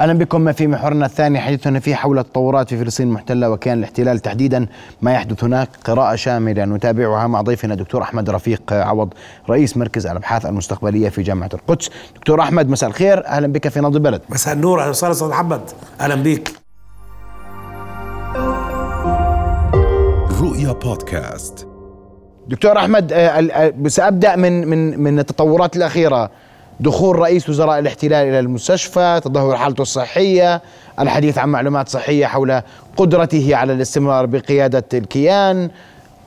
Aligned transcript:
أهلا 0.00 0.12
بكم 0.12 0.52
في 0.52 0.66
محورنا 0.66 1.06
الثاني 1.06 1.40
حديثنا 1.40 1.80
فيه 1.80 1.94
حول 1.94 2.18
التطورات 2.18 2.68
في 2.68 2.78
فلسطين 2.78 3.08
المحتلة 3.08 3.50
وكيان 3.50 3.78
الاحتلال 3.78 4.18
تحديدا 4.18 4.66
ما 5.02 5.12
يحدث 5.12 5.44
هناك 5.44 5.68
قراءة 5.84 6.14
شاملة 6.14 6.64
نتابعها 6.64 7.26
مع 7.26 7.40
ضيفنا 7.40 7.74
دكتور 7.74 8.02
أحمد 8.02 8.30
رفيق 8.30 8.72
عوض 8.72 9.14
رئيس 9.50 9.76
مركز 9.76 10.06
الأبحاث 10.06 10.46
المستقبلية 10.46 11.08
في 11.08 11.22
جامعة 11.22 11.50
القدس. 11.54 11.90
دكتور 12.16 12.40
أحمد 12.40 12.68
مساء 12.68 12.90
الخير 12.90 13.26
أهلا 13.26 13.46
بك 13.46 13.68
في 13.68 13.80
نبض 13.80 13.96
البلد. 13.96 14.22
مساء 14.28 14.54
النور 14.54 14.80
أهلا 14.80 14.90
وسهلا 14.90 15.12
أستاذ 15.12 15.28
محمد. 15.28 15.70
أهلا 16.00 16.14
بك 16.14 16.52
رؤيا 20.40 20.72
بودكاست. 20.72 21.68
دكتور 22.48 22.78
أحمد 22.78 23.12
آه، 23.12 23.16
آه، 23.16 23.88
سابدا 23.88 24.36
من 24.36 24.68
من 24.68 25.00
من 25.00 25.18
التطورات 25.18 25.76
الأخيرة. 25.76 26.30
دخول 26.80 27.18
رئيس 27.18 27.48
وزراء 27.48 27.78
الاحتلال 27.78 28.28
إلى 28.28 28.40
المستشفى 28.40 29.20
تدهور 29.24 29.56
حالته 29.56 29.82
الصحية 29.82 30.62
الحديث 31.00 31.38
عن 31.38 31.48
معلومات 31.48 31.88
صحية 31.88 32.26
حول 32.26 32.60
قدرته 32.96 33.56
على 33.56 33.72
الاستمرار 33.72 34.26
بقيادة 34.26 34.84
الكيان 34.94 35.70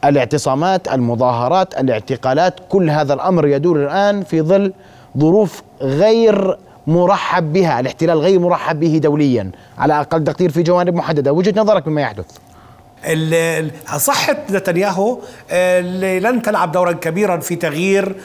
الاعتصامات 0.06 0.88
المظاهرات 0.88 1.80
الاعتقالات 1.80 2.54
كل 2.70 2.90
هذا 2.90 3.14
الأمر 3.14 3.48
يدور 3.48 3.84
الآن 3.84 4.24
في 4.24 4.42
ظل 4.42 4.74
ظروف 5.18 5.64
غير 5.82 6.58
مرحب 6.88 7.54
بها 7.54 7.80
الاحتلال 7.80 8.18
غير 8.18 8.40
مرحب 8.40 8.80
به 8.80 8.98
دوليا 8.98 9.52
على 9.78 10.00
أقل 10.00 10.24
تقدير 10.24 10.52
في 10.52 10.64
جوانب 10.64 10.94
محددة. 10.94 11.34
وجهة 11.34 11.62
نظرك 11.62 11.88
مما 11.88 12.02
يحدث؟ 12.02 12.26
صحة 13.98 14.38
نتنياهو 14.50 15.20
لن 16.20 16.42
تلعب 16.42 16.72
دورا 16.72 16.92
كبيرا 16.92 17.38
في 17.38 17.56
تغيير 17.56 18.16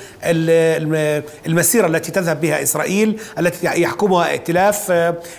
المسيرة 1.47 1.87
التي 1.87 2.13
تذهب 2.13 2.41
بها 2.41 2.63
إسرائيل 2.63 3.21
التي 3.39 3.81
يحكمها 3.83 4.31
ائتلاف 4.31 4.91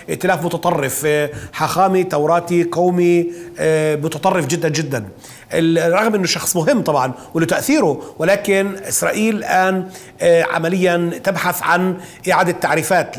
ائتلاف 0.08 0.44
متطرف 0.44 1.06
حاخامي 1.52 2.04
توراتي 2.04 2.64
قومي 2.64 3.26
متطرف 4.02 4.46
جدا 4.46 4.68
جدا. 4.68 5.04
رغم 5.78 6.14
إنه 6.14 6.26
شخص 6.26 6.56
مهم 6.56 6.82
طبعا 6.82 7.12
وله 7.34 7.46
تأثيره 7.46 8.02
ولكن 8.18 8.74
إسرائيل 8.88 9.36
الآن 9.36 9.88
آه، 10.20 10.42
عمليا 10.42 11.10
تبحث 11.24 11.62
عن 11.62 11.96
إعادة 12.32 12.52
تعريفات 12.52 13.16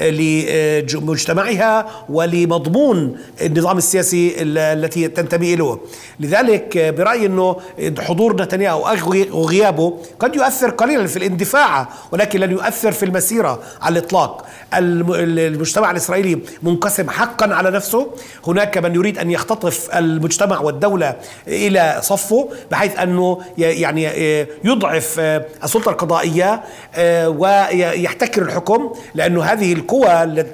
لمجتمعها 0.00 1.86
ولمضمون 2.08 3.18
النظام 3.40 3.78
السياسي 3.78 4.34
التي 4.38 5.08
تنتمي 5.08 5.54
إليه. 5.54 5.78
لذلك 6.20 6.76
آه، 6.76 6.90
برأيي 6.90 7.26
إنه 7.26 7.56
حضور 7.98 8.42
نتنياهو 8.42 8.86
أو 8.86 9.44
غيابه 9.46 9.98
قد 10.18 10.36
يؤثر 10.36 10.70
قليلا 10.70 11.06
في 11.06 11.16
الاندفاع 11.16 11.88
ولكن 12.12 12.40
لن 12.40 12.50
يؤثر 12.50 12.92
في 12.92 13.04
المسيرة 13.04 13.62
على 13.82 13.98
الإطلاق. 13.98 14.46
المجتمع 14.74 15.90
الإسرائيلي 15.90 16.38
منقسم 16.62 17.10
حقا 17.10 17.54
على 17.54 17.70
نفسه. 17.70 18.10
هناك 18.46 18.78
من 18.78 18.94
يريد 18.94 19.18
أن 19.18 19.30
يختطف 19.30 19.88
المجتمع 19.94 20.60
والدولة 20.60 21.16
إلى 21.56 21.98
صفه 22.02 22.48
بحيث 22.70 22.98
أنه 22.98 23.40
يعني 23.58 24.08
آه، 24.08 24.46
يضعف 24.64 25.16
آه، 25.18 25.44
السلطة 25.64 25.90
القضائية 25.90 26.62
آه، 26.94 27.28
ويحتكر 27.28 28.42
الحكم 28.42 28.92
لأنه 29.14 29.42
هذه 29.42 29.72
القوى 29.72 30.44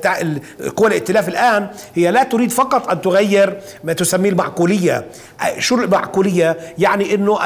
قوى 0.76 0.88
الائتلاف 0.88 1.28
الآن 1.28 1.68
هي 1.94 2.10
لا 2.10 2.22
تريد 2.22 2.50
فقط 2.50 2.90
أن 2.90 3.00
تغير 3.00 3.58
ما 3.84 3.92
تسميه 3.92 4.30
المعقولية. 4.30 5.04
شو 5.58 5.74
المعقولية؟ 5.74 6.56
يعني 6.78 7.14
إنه 7.14 7.38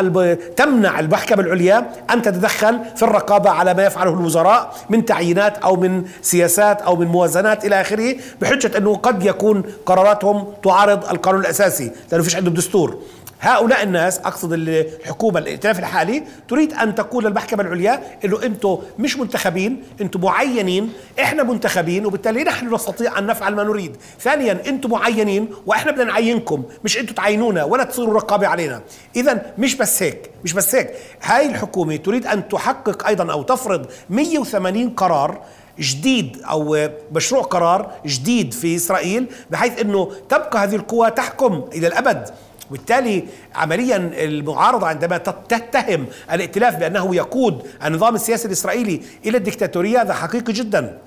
تمنع 0.56 1.00
المحكمة 1.00 1.40
العليا 1.40 1.90
أن 2.10 2.22
تتدخل 2.22 2.80
في 2.96 3.02
الرقابة 3.02 3.50
على 3.50 3.74
ما 3.74 3.86
يفعله 3.86 4.10
الوزراء 4.10 4.74
من 4.90 5.04
تعيينات 5.04 5.58
أو 5.58 5.76
من 5.76 6.04
سياسات 6.22 6.82
أو 6.82 6.96
من 6.96 7.06
موازنات 7.06 7.64
إلى 7.64 7.80
آخره 7.80 8.14
بحجة 8.40 8.78
إنه 8.78 8.94
قد 8.94 9.26
يكون 9.26 9.62
قراراتهم 9.86 10.46
تعارض 10.64 11.10
القانون 11.10 11.40
الأساسي. 11.40 11.92
لأنه 12.12 12.24
فيش 12.24 12.36
عندهم 12.36 12.54
دستور. 12.54 12.98
هؤلاء 13.40 13.82
الناس 13.82 14.18
أقصد 14.18 14.52
الحكومة 14.52 15.38
الائتلاف 15.38 15.78
الحالي 15.78 16.22
تريد 16.48 16.72
أن 16.72 16.94
تقول 16.94 17.24
للمحكمة 17.24 17.62
العليا 17.62 18.02
إنه 18.24 18.42
أنتم 18.42 18.78
مش 18.98 19.16
منتخبين 19.16 19.82
أنتم 20.00 20.20
معينين 20.20 20.92
إحنا 21.20 21.42
منتخبين 21.42 22.06
وبالتالي 22.06 22.44
نحن 22.44 22.74
نستطيع 22.74 23.18
أن 23.18 23.26
نفعل 23.26 23.54
ما 23.54 23.64
نريد. 23.64 23.96
ثانيا 24.20 24.62
أنتم 24.66 24.90
معينين 24.90 25.48
وإحنا 25.66 25.92
بدنا 25.92 26.04
نعينكم 26.04 26.62
مش 26.84 26.98
أنتم 26.98 27.14
تعينونا 27.14 27.64
ولا 27.64 27.84
تصيروا 27.84 28.14
رقابة 28.14 28.46
علينا. 28.46 28.82
اذا 29.16 29.52
مش 29.58 29.74
بس 29.74 30.02
هيك 30.02 30.30
مش 30.44 30.52
بس 30.52 30.74
هيك. 30.74 30.90
هاي 31.22 31.46
الحكومة 31.46 31.96
تريد 31.96 32.26
أن 32.26 32.48
تحقق 32.48 33.06
أيضا 33.06 33.32
أو 33.32 33.42
تفرض 33.42 33.86
180 34.10 34.90
قرار 34.90 35.40
جديد 35.78 36.42
أو 36.50 36.88
مشروع 37.12 37.42
قرار 37.42 37.92
جديد 38.06 38.54
في 38.54 38.76
إسرائيل 38.76 39.26
بحيث 39.50 39.80
إنه 39.80 40.12
تبقى 40.28 40.64
هذه 40.64 40.74
القوى 40.74 41.10
تحكم 41.10 41.64
إلى 41.72 41.86
الأبد. 41.86 42.30
وبالتالي 42.70 43.24
عمليا 43.54 43.96
المعارضة 43.96 44.86
عندما 44.86 45.18
تتهم 45.48 46.06
الائتلاف 46.32 46.76
بأنه 46.76 47.16
يقود 47.16 47.62
النظام 47.84 48.14
السياسي 48.14 48.46
الإسرائيلي 48.46 49.00
إلى 49.26 49.38
الدكتاتورية 49.38 50.02
هذا 50.02 50.14
حقيقي 50.14 50.52
جدا. 50.52 50.98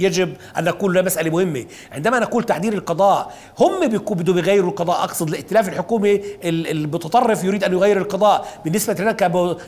يجب 0.00 0.34
أن 0.58 0.64
نقول 0.64 1.04
مسألة 1.04 1.30
مهمة. 1.30 1.64
عندما 1.92 2.18
نقول 2.18 2.44
تعديل 2.44 2.74
القضاء 2.74 3.32
هم 3.58 3.88
بدهم 4.10 4.38
يغيروا 4.38 4.70
القضاء. 4.70 5.04
أقصد 5.04 5.28
الائتلاف 5.28 5.68
الحكومي 5.68 6.20
المتطرف 6.44 7.44
يريد 7.44 7.64
أن 7.64 7.72
يغير 7.72 7.96
القضاء. 7.96 8.46
بالنسبة 8.64 8.94
لنا 8.94 9.12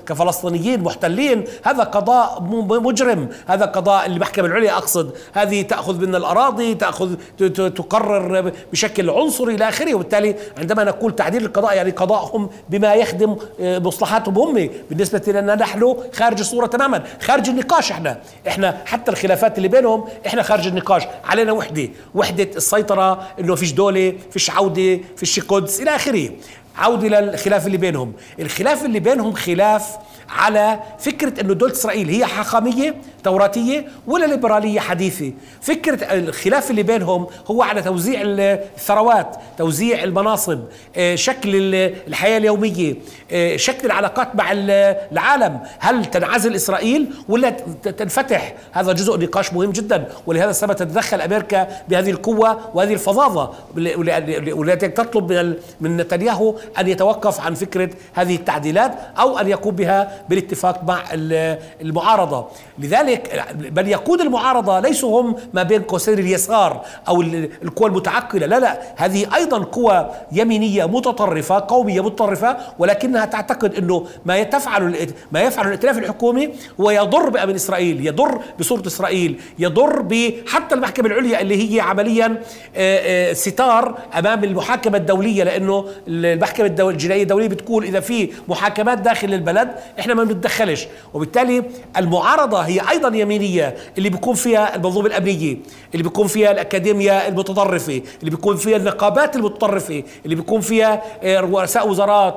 كفلسطينيين 0.06 0.82
محتلين 0.82 1.44
هذا 1.64 1.82
قضاء 1.82 2.42
مجرم. 2.80 3.28
هذا 3.46 3.64
قضاء 3.64 4.06
المحكمة 4.06 4.46
العليا 4.46 4.72
أقصد. 4.72 5.10
هذه 5.32 5.62
تأخذ 5.62 6.00
منا 6.00 6.18
الأراضي 6.18 6.74
تاخذ 6.74 7.14
تقرر 7.54 8.52
بشكل 8.72 9.10
عنصري 9.10 9.54
إلى 9.54 9.68
آخره. 9.68 9.94
وبالتالي 9.94 10.34
عندما 10.58 10.84
نقول 10.84 11.16
تعديل 11.16 11.44
القضاء 11.44 11.76
يعني 11.76 11.90
قضاءهم 11.90 12.50
بما 12.68 12.94
يخدم 12.94 13.36
آه، 13.60 13.78
مصلحاتهم 13.78 14.38
هم. 14.38 14.70
بالنسبة 14.90 15.22
لنا 15.26 15.54
نحن 15.54 15.96
خارج 16.12 16.38
الصورة 16.38 16.66
تماما. 16.66 17.02
خارج 17.22 17.48
النقاش 17.48 17.92
إحنا. 17.92 18.20
إحنا 18.48 18.76
حتى 18.86 19.10
الخلافات 19.10 19.56
اللي 19.56 19.68
بينهم 19.68 20.04
إحنا 20.26 20.42
خارج 20.42 20.66
النقاش. 20.66 21.02
علينا 21.24 21.52
وحدة 21.52 21.88
وحدة 22.14 22.48
السيطرة 22.56 23.28
إنه 23.40 23.54
فيش 23.54 23.72
دولة 23.72 24.14
فيش 24.30 24.50
عودة 24.50 25.00
فيش 25.16 25.40
قدس 25.40 25.80
إلى 25.80 25.90
آخره. 25.96 26.30
عودة 26.76 27.08
للخلاف 27.20 27.66
اللي 27.66 27.76
بينهم. 27.78 28.12
الخلاف 28.40 28.84
اللي 28.84 29.00
بينهم 29.00 29.32
خلاف 29.32 29.96
على 30.30 30.78
فكرة 30.98 31.40
أنه 31.40 31.54
دولة 31.54 31.72
إسرائيل 31.72 32.08
هي 32.08 32.24
حاخامية 32.24 32.94
توراتية 33.24 33.86
ولا 34.06 34.26
ليبرالية 34.26 34.80
حديثة. 34.80 35.32
فكرة 35.60 36.04
الخلاف 36.04 36.70
اللي 36.70 36.82
بينهم 36.82 37.26
هو 37.46 37.62
على 37.62 37.82
توزيع 37.82 38.20
الثروات 38.24 39.36
توزيع 39.58 40.04
المناصب 40.04 40.60
آه، 40.96 41.14
شكل 41.14 41.74
الحياة 42.08 42.38
اليومية 42.38 42.94
آه، 43.32 43.56
شكل 43.56 43.86
العلاقات 43.86 44.36
مع 44.36 44.52
العالم. 44.52 45.60
هل 45.78 46.04
تنعزل 46.04 46.54
إسرائيل 46.54 47.14
ولا 47.28 47.50
تنفتح؟ 47.82 48.54
هذا 48.72 48.92
جزء 48.92 49.18
نقاش 49.18 49.52
مهم 49.52 49.70
جدا 49.70 50.08
ولهذا 50.26 50.50
السبب 50.50 50.72
تتدخل 50.72 51.20
أمريكا 51.20 51.68
بهذه 51.88 52.10
القوة 52.10 52.58
وهذه 52.74 52.92
الفظاظة 52.92 53.50
والتي 54.52 54.88
تطلب 54.88 55.56
من 55.80 55.96
نتنياهو 55.96 56.56
أن 56.78 56.88
يتوقف 56.88 57.40
عن 57.40 57.54
فكرة 57.54 57.90
هذه 58.14 58.36
التعديلات 58.36 58.92
أو 59.18 59.38
أن 59.38 59.48
يقوم 59.48 59.74
بها 59.74 60.19
بالاتفاق 60.28 60.84
مع 60.84 61.02
المعارضة. 61.80 62.46
لذلك 62.78 63.44
من 63.76 63.86
يقود 63.86 64.20
المعارضة 64.20 64.80
ليسوا 64.80 65.20
هم 65.20 65.36
ما 65.54 65.62
بين 65.62 65.82
قوسين 65.82 66.18
اليسار 66.18 66.84
أو 67.08 67.20
القوى 67.62 67.88
المتعقلة. 67.88 68.46
لا 68.46 68.58
لا 68.60 68.80
هذه 68.96 69.34
أيضا 69.34 69.58
قوى 69.58 70.10
يمينية 70.32 70.84
متطرفة 70.84 71.64
قومية 71.68 72.00
متطرفة 72.00 72.56
ولكنها 72.78 73.24
تعتقد 73.24 73.74
أنه 73.74 74.06
ما 74.24 74.42
تفعل 74.42 75.08
ما 75.32 75.40
يفعل 75.40 75.66
الائتلاف 75.66 75.98
الحكومي 75.98 76.50
هو 76.80 76.90
يضر 76.90 77.28
بأمن 77.28 77.54
إسرائيل 77.54 78.06
يضر 78.06 78.40
بصورة 78.58 78.86
إسرائيل 78.86 79.40
يضر 79.58 80.02
بحتى 80.02 80.74
المحكمة 80.74 81.06
العليا 81.06 81.40
اللي 81.40 81.74
هي 81.74 81.80
عمليا 81.80 82.42
ستار 83.32 83.98
أمام 84.18 84.44
المحاكمة 84.44 84.98
الدولية 84.98 85.44
لأنه 85.44 85.84
المحكمة 86.08 86.66
الجنائية 86.66 87.22
الدولية 87.22 87.48
بتقول 87.48 87.84
إذا 87.84 88.00
في 88.00 88.30
محاكمات 88.48 88.98
داخل 88.98 89.34
البلد 89.34 89.70
إحنا 90.10 90.22
ما 90.22 90.28
بنتدخلش. 90.28 90.86
وبالتالي 91.14 91.62
المعارضة 91.96 92.60
هي 92.60 92.80
أيضا 92.90 93.16
يمينية 93.16 93.76
اللي 93.98 94.08
بيكون 94.08 94.34
فيها 94.34 94.76
المنظومة 94.76 95.06
الأمنية 95.06 95.56
اللي 95.92 96.02
بيكون 96.02 96.26
فيها 96.26 96.50
الأكاديمية 96.50 97.28
المتطرفة 97.28 98.02
اللي 98.20 98.30
بيكون 98.30 98.56
فيها 98.56 98.76
النقابات 98.76 99.36
المتطرفة 99.36 100.02
اللي 100.24 100.34
بيكون 100.34 100.60
فيها 100.60 101.02
آه، 101.22 101.40
رؤساء 101.40 101.88
وزارات 101.88 102.36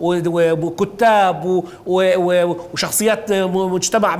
وكتاب 0.00 1.64
وشخصيات 1.86 3.32
مجتمع 3.32 4.16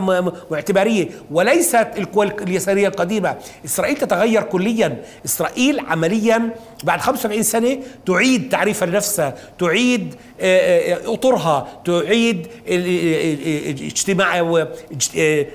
معتبارية 0.51 1.09
وليست 1.31 1.87
القوى 1.99 2.27
اليسارية 2.43 2.89
القديمة. 2.89 3.37
إسرائيل 3.65 3.97
تتغير 3.97 4.43
كليا. 4.43 5.03
إسرائيل 5.25 5.81
عمليا 5.81 6.51
بعد 6.85 7.01
75 7.01 7.43
سنة 7.43 7.79
تعيد 8.07 8.49
تعريفها 8.49 8.87
لنفسها 8.87 9.35
تعيد 9.59 10.15
آه، 10.41 10.95
آه، 10.95 11.15
أطرها 11.15 11.69
تعيد 11.85 12.47
اجتماع 13.69 14.37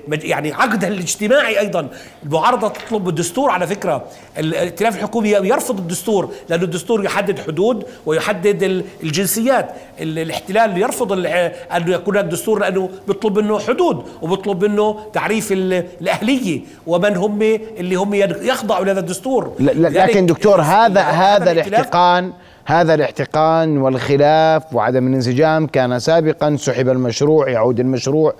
يعني 0.09 0.53
عقدها 0.53 0.89
الاجتماعي 0.89 1.59
أيضا. 1.59 1.87
المعارضة 2.23 2.67
تطلب 2.67 3.09
الدستور 3.09 3.49
على 3.49 3.67
فكرة 3.67 4.05
الائتلاف 4.37 4.95
الحكومي 4.95 5.29
يرفض 5.29 5.77
الدستور 5.77 6.31
لأن 6.49 6.63
الدستور 6.63 7.05
يحدد 7.05 7.39
حدود 7.39 7.85
ويحدد 8.05 8.83
الجنسيات. 9.03 9.69
الاحتلال 9.99 10.77
يرفض 10.77 11.13
أن 11.13 11.87
يكون 11.87 12.17
هناك 12.17 12.31
دستور 12.31 12.59
لأنه 12.59 12.89
بيطلب 13.07 13.39
منه 13.39 13.59
حدود 13.59 14.03
وبيطلب 14.21 14.65
منه 14.65 14.99
تعريف 15.13 15.51
الأهلية 15.51 16.61
ومن 16.87 17.17
هم 17.17 17.41
اللي 17.77 17.95
هم 17.95 18.13
يخضعوا 18.13 18.85
لهذا 18.85 18.99
الدستور. 18.99 19.53
لكن 19.59 20.25
دكتور 20.25 20.61
هذا 20.61 21.01
هذا 21.01 21.51
الاحتقان 21.51 22.33
هذا 22.69 22.93
الاحتقان 22.93 23.77
والخلاف 23.77 24.73
وعدم 24.73 25.07
الانسجام 25.07 25.67
كان 25.67 25.99
سابقا 25.99 26.55
سحب 26.55 26.89
المشروع 26.89 27.49
يعود 27.49 27.79
المشروع. 27.79 28.33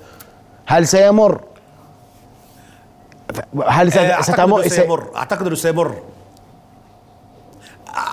هل 0.66 0.88
سيمر؟ 0.88 1.42
هل 3.68 3.92
ستمر 4.24 4.68
سيمر. 4.68 5.08
أعتقد 5.16 5.46
إنه 5.46 5.56
سيمر. 5.56 5.96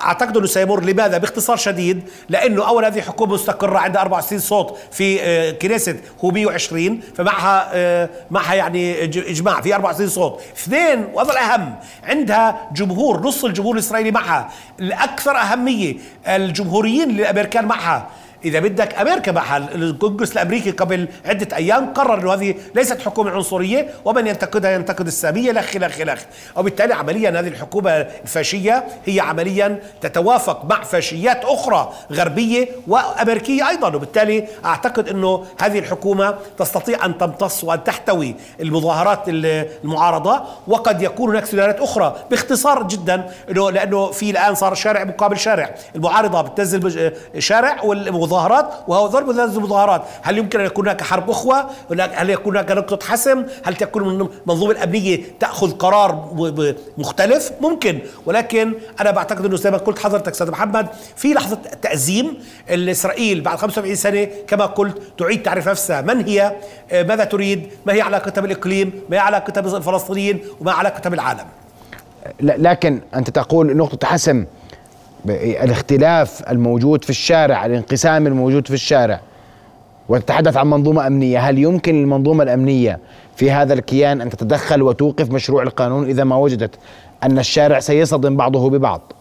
أعتقد 0.07 0.37
أنه 0.37 0.47
سيمر 0.47 0.83
لماذا؟ 0.83 1.17
باختصار 1.17 1.57
شديد 1.57 2.03
لأنه 2.29 2.67
أول 2.67 2.85
هذه 2.85 3.01
حكومة 3.01 3.33
مستقرة 3.33 3.77
عندها 3.77 4.01
64 4.01 4.39
صوت 4.39 4.77
في 4.91 5.21
آه، 5.21 5.51
كنيست 5.51 5.97
هو 6.23 6.31
120 6.31 6.99
فمعها 7.15 7.69
آه، 7.73 8.09
معها 8.31 8.53
يعني 8.53 9.03
إجماع 9.03 9.61
في 9.61 9.75
64 9.75 10.09
صوت. 10.09 10.41
اثنين 10.57 11.07
وهذا 11.13 11.31
الأهم 11.31 11.75
عندها 12.03 12.69
جمهور 12.73 13.19
نص 13.21 13.45
الجمهور 13.45 13.73
الإسرائيلي 13.73 14.11
معها. 14.11 14.49
الأكثر 14.79 15.37
أهمية 15.37 15.95
الجمهوريين 16.27 17.09
الامريكان 17.09 17.65
معها. 17.65 18.07
إذا 18.45 18.59
بدك 18.59 18.99
أمريكا 18.99 19.31
معها 19.31 19.57
الكونغرس 19.57 20.31
الأمريكي 20.31 20.71
قبل 20.71 21.07
عدة 21.25 21.57
أيام 21.57 21.93
قرر 21.93 22.19
إنه 22.19 22.33
هذه 22.33 22.55
ليست 22.75 23.01
حكومة 23.01 23.31
عنصرية 23.31 23.89
ومن 24.05 24.27
ينتقدها 24.27 24.71
ينتقد 24.71 25.07
السامية 25.07 25.51
لخ 25.51 25.77
لخ 25.77 26.01
لخ 26.01 26.21
وبالتالي 26.55 26.93
عمليا 26.93 27.29
هذه 27.29 27.47
الحكومة 27.47 27.91
الفاشية 27.91 28.83
هي 29.05 29.19
عمليا 29.19 29.79
تتوافق 30.01 30.65
مع 30.65 30.83
فاشيات 30.83 31.45
أخرى 31.45 31.93
غربية 32.11 32.67
وأمريكية 32.87 33.69
أيضا. 33.69 33.87
وبالتالي 33.95 34.47
أعتقد 34.65 35.09
إنه 35.09 35.45
هذه 35.59 35.79
الحكومة 35.79 36.35
تستطيع 36.57 37.05
أن 37.05 37.17
تمتص 37.17 37.63
وأن 37.63 37.83
تحتوي 37.83 38.35
المظاهرات 38.59 39.23
المعارضة 39.27 40.41
وقد 40.67 41.01
يكون 41.01 41.29
هناك 41.29 41.45
سيناريوهات 41.45 41.81
أخرى 41.81 42.15
باختصار 42.31 42.83
جدا 42.83 43.29
إنه 43.51 43.71
لأنه 43.71 44.11
في 44.11 44.29
الآن 44.29 44.55
صار 44.55 44.73
شارع 44.73 45.03
مقابل 45.03 45.37
شارع. 45.37 45.75
المعارضة 45.95 46.41
بتنزل 46.41 47.13
شارع 47.39 47.81
مظاهرات 48.27 48.69
وهو 48.87 49.07
ضرب 49.07 49.29
هذه 49.29 49.43
المظاهرات 49.57 50.03
هل 50.21 50.37
يمكن 50.37 50.59
أن 50.59 50.65
يكون 50.65 50.85
هناك 50.87 51.01
حرب 51.01 51.29
أخوة؟ 51.29 51.69
هل 51.91 52.29
يكون 52.29 52.57
هناك 52.57 52.71
نقطة 52.71 53.07
حسم؟ 53.07 53.45
هل 53.63 53.75
تكون 53.75 54.03
المنظومة 54.03 54.71
الأمنية 54.71 55.19
تأخذ 55.39 55.71
قرار 55.71 56.29
مختلف؟ 56.97 57.51
ممكن. 57.61 57.99
ولكن 58.25 58.73
أنا 59.01 59.11
بعتقد 59.11 59.45
أنه 59.45 59.55
زي 59.55 59.71
ما 59.71 59.77
قلت 59.77 59.99
حضرتك 59.99 60.31
أستاذ 60.31 60.51
محمد 60.51 60.87
في 61.15 61.33
لحظة 61.33 61.57
تأزيم 61.81 62.37
الإسرائيل 62.69 63.41
بعد 63.41 63.57
75 63.57 63.95
سنة 63.95 64.27
كما 64.47 64.65
قلت 64.65 65.01
تعيد 65.17 65.43
تعرف 65.43 65.69
نفسها. 65.69 66.01
من 66.01 66.25
هي؟ 66.25 66.55
ماذا 66.91 67.23
تريد؟ 67.23 67.69
ما 67.85 67.93
هي 67.93 68.01
علاقتها 68.01 68.41
بالإقليم 68.41 68.91
ما 69.09 69.15
هي 69.15 69.19
علاقتها 69.19 69.61
بالفلسطينيين 69.61 70.39
وما 70.61 70.71
علاقتها 70.71 71.09
بالعالم 71.09 71.45
لكن 72.39 73.01
أنت 73.15 73.29
تقول 73.29 73.77
نقطة 73.77 74.07
حسم 74.07 74.45
الاختلاف 75.29 76.49
الموجود 76.49 77.03
في 77.03 77.09
الشارع 77.09 77.65
الانقسام 77.65 78.27
الموجود 78.27 78.67
في 78.67 78.73
الشارع. 78.73 79.19
وتتحدث 80.09 80.57
عن 80.57 80.69
منظومة 80.69 81.07
أمنية. 81.07 81.39
هل 81.39 81.57
يمكن 81.57 81.95
للمنظومة 81.95 82.43
الأمنية 82.43 82.99
في 83.35 83.51
هذا 83.51 83.73
الكيان 83.73 84.21
أن 84.21 84.29
تتدخل 84.29 84.81
وتوقف 84.81 85.31
مشروع 85.31 85.63
القانون 85.63 86.05
إذا 86.05 86.23
ما 86.23 86.35
وجدت 86.35 86.75
أن 87.23 87.39
الشارع 87.39 87.79
سيصطدم 87.79 88.37
بعضه 88.37 88.69
ببعض؟ 88.69 89.13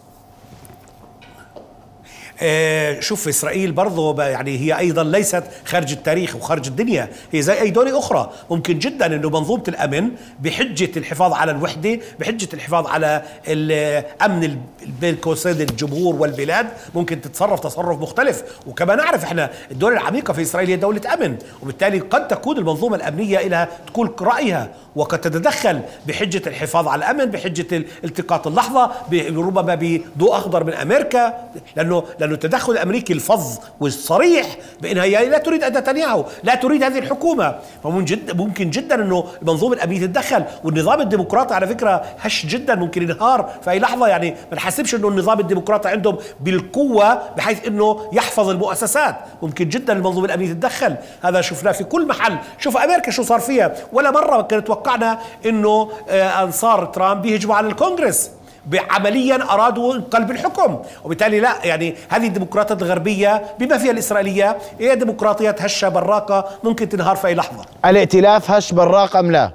شوف 3.00 3.28
إسرائيل 3.28 3.72
برضه 3.72 4.24
يعني 4.24 4.58
هي 4.58 4.78
أيضا 4.78 5.04
ليست 5.04 5.42
خارج 5.64 5.92
التاريخ 5.92 6.36
وخارج 6.36 6.66
الدنيا 6.66 7.08
هي 7.32 7.42
زي 7.42 7.60
أي 7.60 7.70
دولة 7.70 7.98
أخرى. 7.98 8.30
ممكن 8.50 8.78
جدا 8.78 9.06
إنه 9.06 9.30
منظومة 9.30 9.62
الأمن 9.68 10.10
بحجة 10.40 10.90
الحفاظ 10.96 11.32
على 11.32 11.52
الوحدة 11.52 11.98
بحجة 12.20 12.48
الحفاظ 12.54 12.86
على 12.86 13.22
الامن 13.48 14.58
بين 15.00 15.16
قوسين 15.16 15.60
الجمهور 15.60 16.14
والبلاد 16.14 16.66
ممكن 16.94 17.20
تتصرف 17.20 17.60
تصرف 17.60 18.00
مختلف. 18.00 18.42
وكما 18.66 18.94
نعرف 18.94 19.24
إحنا 19.24 19.50
الدولة 19.70 19.94
العميقة 19.96 20.32
في 20.32 20.42
إسرائيل 20.42 20.70
هي 20.70 20.76
دولة 20.76 21.14
أمن 21.14 21.36
وبالتالي 21.62 21.98
قد 21.98 22.28
تكون 22.28 22.58
المنظومة 22.58 22.96
الأمنية 22.96 23.38
لها 23.48 23.68
تكون 23.86 24.14
رأيها 24.20 24.70
وقد 24.96 25.20
تتدخل 25.20 25.80
بحجة 26.06 26.42
الحفاظ 26.46 26.88
على 26.88 26.98
الأمن 26.98 27.24
بحجة 27.24 27.84
التقاط 28.04 28.46
اللحظة 28.46 28.90
ربما 29.36 29.74
بضوء 29.74 30.36
أخضر 30.36 30.64
من 30.64 30.72
أمريكا 30.72 31.48
لأنه 31.76 32.04
لأنه 32.26 32.34
التدخل 32.34 32.72
الأمريكي 32.72 33.12
الفظ 33.12 33.58
والصريح 33.80 34.56
بأنها 34.80 35.04
هي 35.04 35.28
لا 35.28 35.38
تريد 35.38 35.64
نتنياهو 35.64 36.24
لا 36.42 36.54
تريد 36.54 36.82
هذه 36.82 36.98
الحكومة. 36.98 37.58
فممكن 37.84 38.04
جدا 38.04 38.34
ممكن 38.34 38.70
جدا 38.70 38.94
أنه 38.94 39.24
المنظومه 39.42 39.74
الامنيه 39.74 40.00
تتدخل 40.00 40.44
والنظام 40.64 41.00
الديمقراطي 41.00 41.54
على 41.54 41.66
فكرة 41.66 42.04
هش 42.18 42.46
جدا 42.46 42.74
ممكن 42.74 43.02
ينهار 43.02 43.50
في 43.64 43.70
أي 43.70 43.78
لحظة. 43.78 44.08
يعني 44.08 44.30
ما 44.30 44.56
نحسبش 44.56 44.94
أنه 44.94 45.08
النظام 45.08 45.40
الديمقراطي 45.40 45.88
عندهم 45.88 46.16
بالقوة 46.40 47.22
بحيث 47.36 47.66
أنه 47.66 48.10
يحفظ 48.12 48.48
المؤسسات. 48.48 49.16
ممكن 49.42 49.68
جدا 49.68 49.92
المنظومة 49.92 50.26
الأمنية 50.26 50.52
تتدخل 50.52 50.96
هذا 51.22 51.40
شفناه 51.40 51.72
في 51.72 51.84
كل 51.84 52.06
محل. 52.06 52.36
شوف 52.58 52.76
أمريكا 52.76 53.10
شو 53.10 53.22
صار 53.22 53.40
فيها. 53.40 53.74
ولا 53.92 54.10
مرة 54.10 54.42
كانت 54.42 54.66
توقعنا 54.66 55.18
أنه 55.46 55.90
آه، 56.08 56.42
أنصار 56.42 56.84
ترامب 56.84 57.26
يهجموا 57.26 57.54
على 57.54 57.66
الكونغرس. 57.66 58.30
عمليا 58.74 59.52
أرادوا 59.52 60.00
قلب 60.10 60.30
الحكم. 60.30 60.78
وبالتالي 61.04 61.40
لا 61.40 61.54
يعني 61.64 61.94
هذه 62.08 62.26
الديمقراطيات 62.26 62.82
الغربية 62.82 63.42
بما 63.58 63.78
فيها 63.78 63.90
الإسرائيلية 63.90 64.56
هي 64.80 64.96
ديمقراطيات 64.96 65.62
هشه 65.62 65.88
براقة 65.88 66.48
ممكن 66.64 66.88
تنهار 66.88 67.16
في 67.16 67.26
أي 67.26 67.34
لحظة. 67.34 67.64
الائتلاف 67.84 68.50
هش 68.50 68.72
براق 68.72 69.16
أم 69.16 69.32
لا؟ 69.32 69.52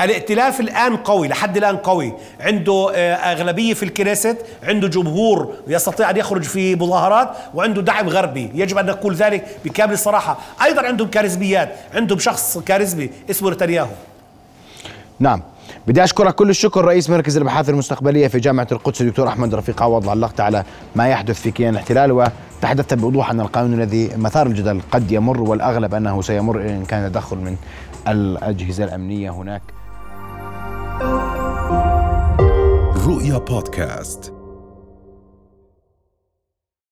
الائتلاف 0.00 0.60
الآن 0.60 0.96
قوي 0.96 1.28
لحد 1.28 1.56
الآن 1.56 1.76
قوي. 1.76 2.12
عنده 2.40 2.92
آه، 2.94 3.14
أغلبية 3.14 3.74
في 3.74 3.82
الكنيست 3.82 4.36
عنده 4.62 4.88
جمهور 4.88 5.54
يستطيع 5.66 6.10
أن 6.10 6.16
يخرج 6.16 6.42
في 6.42 6.76
مظاهرات 6.76 7.28
وعنده 7.54 7.82
دعم 7.82 8.08
غربي. 8.08 8.50
يجب 8.54 8.78
أن 8.78 8.86
نقول 8.86 9.14
ذلك 9.14 9.56
بكامل 9.64 9.92
الصراحه 9.92 10.38
أيضا 10.64 10.82
عندهم 10.82 11.08
كاريزميات. 11.08 11.74
عندهم 11.94 12.18
شخص 12.18 12.58
كاريزمي 12.58 13.10
اسمه 13.30 13.50
نتنياهو. 13.50 13.90
نعم. 15.20 15.42
بدي 15.86 16.04
أشكرك 16.04 16.34
كل 16.34 16.50
الشكر 16.50 16.84
رئيس 16.84 17.10
مركز 17.10 17.36
الأبحاث 17.36 17.68
المستقبلية 17.68 18.28
في 18.28 18.38
جامعة 18.38 18.66
القدس 18.72 19.00
الدكتور 19.00 19.28
أحمد 19.28 19.54
رفيق 19.54 19.82
عوض 19.82 20.08
علقت 20.08 20.40
على 20.40 20.64
ما 20.96 21.08
يحدث 21.08 21.40
في 21.40 21.50
كيان 21.50 21.70
الاحتلال 21.70 22.12
وتحدثت 22.12 22.94
بوضوح 22.94 23.28
عن 23.28 23.40
القانون 23.40 23.74
الذي 23.74 24.10
مثار 24.16 24.46
الجدل 24.46 24.80
قد 24.90 25.12
يمر 25.12 25.40
والأغلب 25.40 25.94
أنه 25.94 26.22
سيمر 26.22 26.60
إن 26.60 26.84
كان 26.84 27.12
تدخل 27.12 27.36
من 27.36 27.56
الأجهزة 28.08 28.84
الأمنية 28.84 29.30
هناك. 29.30 29.62
رؤيا 33.06 33.38
بودكاست. 33.38 34.41